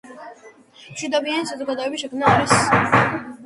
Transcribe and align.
მშვიდობიანი 0.93 1.51
საზოგადოების 1.51 2.05
შექმნა 2.07 2.35
არის 2.35 2.51
ზოგადსაკაცობრიო 2.51 3.07
ამოცანა. 3.07 3.35